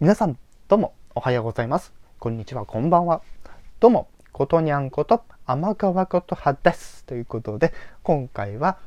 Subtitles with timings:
[0.00, 1.92] 皆さん、どうも、おはようございます。
[2.18, 3.20] こんにちは、こんばんは。
[3.80, 7.04] どうも、ことにゃんこと、天川ことはです。
[7.04, 8.78] ということで、今回は、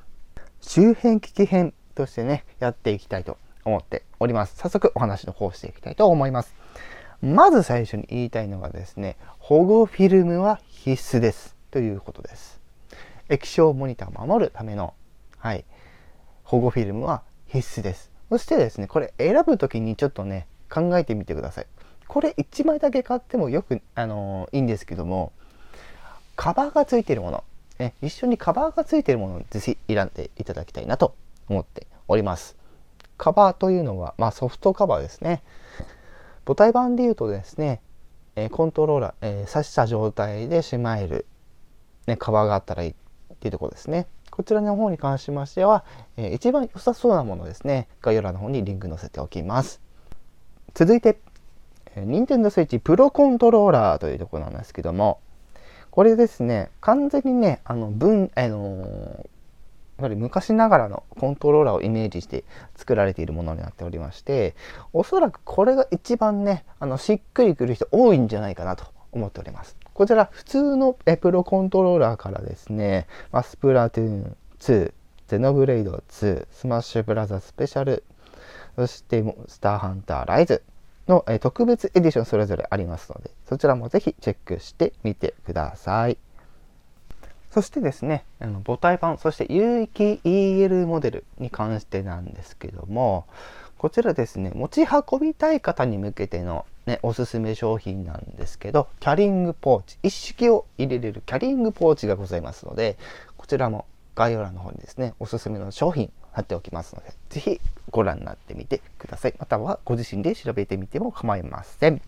[0.60, 4.56] 周辺危機編としてね、やっていきたいと思っております。
[4.58, 6.56] 早速、お話の方していきたいと思います。
[7.22, 11.56] まず最初に言いたいのがですね、保護フィルムは必須です。
[11.70, 12.60] ということです。
[13.30, 14.96] 液晶モニターを守るための、
[15.38, 15.64] はい、
[16.44, 18.12] 保護フィルムは必須です。
[18.30, 21.68] そしてですね、これ選ぶ時にちょっとね、考えてみてください。
[22.08, 25.32] これ1枚だけ買ってもよく、あのー、いいんですけども、
[26.36, 27.44] カバーがついているもの、
[27.78, 31.16] ね、一緒にカバーがついているものをぜひ選んでいただきたいなと
[31.48, 32.56] 思っております。
[33.18, 35.44] カバーというのは、まあ、ソフトカバーですね。
[36.46, 37.82] 母体版で言うとですね、
[38.36, 41.28] えコントローラー、えー、刺した状態でしまえる、
[42.08, 42.96] ね、カバーがあったらいいっ
[43.40, 44.08] ていうとこですね。
[44.32, 45.86] こちらの方に関しましては、
[46.18, 49.83] えー、一番良さそうなものですね、概要欄の方にリンク載せておきます。
[50.74, 51.20] 続いて、
[51.96, 55.20] 任天堂 switch プロコントローラーというところなんですけども、
[55.92, 59.26] これですね、完全にね、あの、分、あの
[59.98, 62.44] やぱり昔ながらのコントローラーをイメージして
[62.76, 64.56] 作られているものになっておりまして、
[64.92, 69.78] おそらくこれが一番ね、あの、しっくりくる人多いんじゃないかなと思っております。
[69.94, 74.94] こちら、普通のえプロコントローラーからですね、まあ、スプラトゥーン2、
[75.28, 78.04] ゼノブレイド2、スマッシュブラザースペシャル、
[78.76, 80.64] そしてスターハンターライズ
[81.08, 86.18] の、え特別エディションそれぞれありますので、そちらもぜひチェックしてみてください。
[87.52, 93.26] そしてですね、あの母体版、そして有機 EL モデルに関してなんですけども、
[93.78, 102.98] こちらですね、持ち運びたい方に向けての、ね、おすすめ商品なんですけど、キャリングポーチ、一式を入れれるキャリングポーチがございますので、
[103.38, 109.34] こちらも概要欄の方にですね、おすすめの商品貼っておきますので、ぜひご覧になってみてください。
[109.40, 112.02] またはご自身で調べてみても構いません。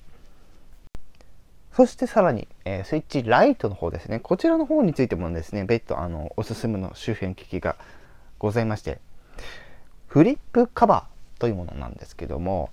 [1.74, 4.20] そしてさらに、えー、スイッチライトの方ですね。
[4.20, 7.76] こちらの方についてもですね、別途あのおすすめの周辺機器が
[8.40, 9.00] ございまして、
[10.08, 12.70] フリップカバーというものなんですけども、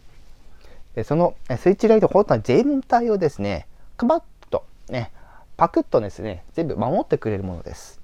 [1.05, 3.67] そのスイッチライト本体全体をですね、
[3.97, 5.11] カバッとね、
[5.57, 8.02] パクッとですね、全部守ってくれるものです。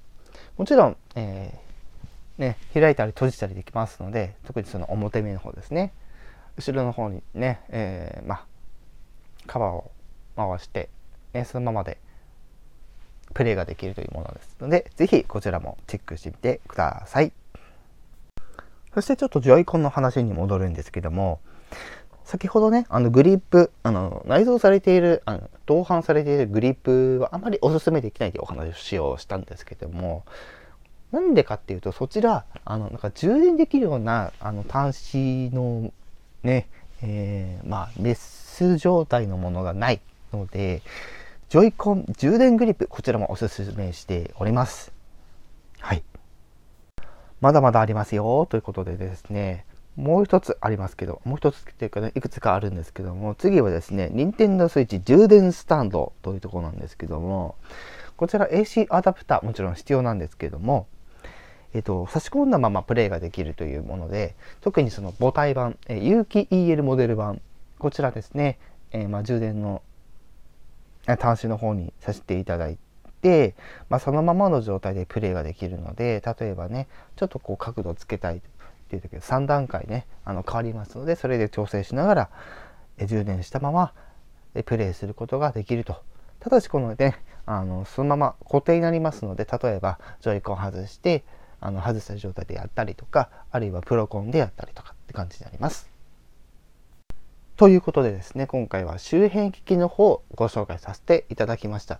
[0.59, 5.93] もちろん、えー、ね、開いたり閉じたりできますので、特にその表面の方ですね、
[6.57, 8.45] 後ろの方にね、えー、まあ、
[9.47, 9.89] カバーを
[10.35, 10.89] 回して、
[11.33, 11.97] えそのままで
[13.33, 17.31] プレイができるというものですので、ぜひこちらもチェックしてみてください。
[18.93, 21.39] そしてちょっとジョイコンの話に戻るんですけども、
[22.29, 30.25] 先ほどね、あのグリップ、あの内蔵されている、あの同伴されているグリップはあまりお勧めできないというお話をしたんですけども、
[31.11, 35.91] なんでかっていうと、そちら、あの、なんか充電できるような、あの、端子の
[36.43, 36.67] ね、
[37.01, 39.99] えー、まあ、メス状態のものがない
[40.31, 40.83] ので、
[41.49, 44.91] ジョイコン充電グリップ、こちらもおすすめしております。
[45.79, 46.03] はい。
[47.41, 49.65] まだまだありますよ、ということでですね、
[49.99, 57.55] もう一つありますけど、もう一つっていうかね、いくつかあるんですけども、次はですね、任天堂 switch 充電スタンドというところなんですけども、
[58.15, 60.87] こちら AC アダプターもちろん必要なんですけども、
[61.73, 67.41] えっと、差し込んだままプレイができるというもので、特にその母体版、え有機 EL モデル版、
[67.77, 68.57] こちらですね、
[68.91, 69.81] えー、まあ、充電の
[71.05, 72.77] 端子の方にさせていただい
[73.21, 73.53] て、
[73.89, 76.87] まあ、そのままの状態でプレイができるので、例えばね、
[77.17, 78.41] ちょっとこう角度つけたい
[78.89, 82.29] っていう時は3段階ねあの変わりますのでそれで調整しながら
[83.05, 83.93] 充電したまま
[84.65, 86.01] プレイすることができると
[86.39, 91.23] ただしこのねあのそのまま固定になりますので例えばジョイコン外して
[91.61, 95.87] あの外した状態でやったりとかあるいはプロコンでやったりとかって感じになります。
[97.57, 101.99] ということでですね今回は周辺機器の方をご紹介させていただきました。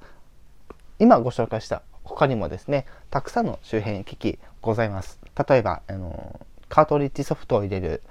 [0.97, 5.19] 今ご紹介した他にもですねたくさんの周辺機器ございます。
[5.47, 6.39] 例えばあの
[6.69, 8.01] カートリッジソフトを入れる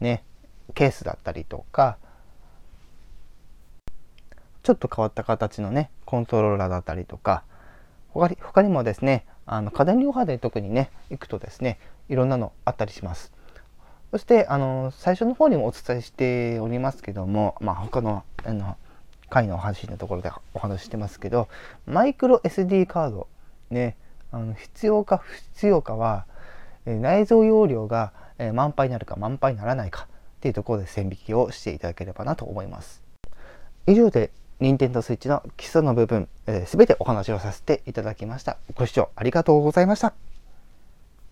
[0.00, 0.24] ね
[0.74, 1.98] ケースだったりとか
[4.62, 7.42] ちょっと変わった形のねコントローラーだったりとか
[8.10, 11.78] 他に他にもですねあの家電量販店特にね行くとですね
[12.08, 13.32] いろんなのあったりします。
[14.12, 18.76] そしてあの最初の方にもお伝えしておりますけどもまあ他のあの
[19.30, 21.48] 回の話のところでお話してますけど
[21.86, 23.26] マイクロ SD カード
[23.70, 23.96] ね
[24.30, 26.26] あの必要か不必要かは
[26.86, 28.12] 内臓容量が
[28.54, 33.02] 満杯になるか満杯にならないかっていうところで線引きをしていただければなと思います。
[33.86, 34.30] 以上で
[34.60, 36.28] Nintendo Switch の基礎の部分、
[36.66, 38.56] す、べ、てお話をさせていただきました。
[38.74, 40.31] ご視聴ありがとうございました。